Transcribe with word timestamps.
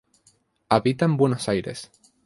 Habita 0.67 1.05
en 1.05 1.15
Buenos 1.15 1.47
Aires. 1.47 1.91